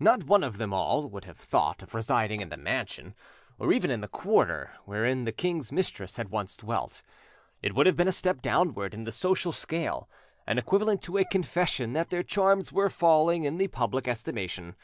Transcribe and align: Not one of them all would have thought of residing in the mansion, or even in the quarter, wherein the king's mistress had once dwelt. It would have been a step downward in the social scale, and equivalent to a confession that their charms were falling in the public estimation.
Not 0.00 0.24
one 0.24 0.42
of 0.42 0.58
them 0.58 0.74
all 0.74 1.08
would 1.08 1.24
have 1.26 1.38
thought 1.38 1.84
of 1.84 1.94
residing 1.94 2.40
in 2.40 2.48
the 2.48 2.56
mansion, 2.56 3.14
or 3.60 3.72
even 3.72 3.92
in 3.92 4.00
the 4.00 4.08
quarter, 4.08 4.72
wherein 4.86 5.22
the 5.22 5.30
king's 5.30 5.70
mistress 5.70 6.16
had 6.16 6.30
once 6.30 6.56
dwelt. 6.56 7.04
It 7.62 7.76
would 7.76 7.86
have 7.86 7.94
been 7.96 8.08
a 8.08 8.10
step 8.10 8.42
downward 8.42 8.92
in 8.92 9.04
the 9.04 9.12
social 9.12 9.52
scale, 9.52 10.08
and 10.48 10.58
equivalent 10.58 11.00
to 11.02 11.16
a 11.18 11.24
confession 11.24 11.92
that 11.92 12.10
their 12.10 12.24
charms 12.24 12.72
were 12.72 12.90
falling 12.90 13.44
in 13.44 13.56
the 13.56 13.68
public 13.68 14.08
estimation. 14.08 14.74